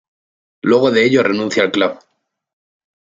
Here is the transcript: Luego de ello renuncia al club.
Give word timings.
Luego 0.63 0.89
de 0.89 1.05
ello 1.05 1.21
renuncia 1.21 1.61
al 1.61 1.71
club. 1.71 1.99